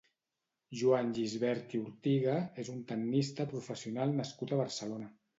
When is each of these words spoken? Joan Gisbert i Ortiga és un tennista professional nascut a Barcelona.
Joan 0.77 1.09
Gisbert 1.17 1.75
i 1.79 1.81
Ortiga 1.81 2.37
és 2.63 2.71
un 2.75 2.79
tennista 2.91 3.45
professional 3.51 4.15
nascut 4.23 4.55
a 4.55 4.59
Barcelona. 4.63 5.11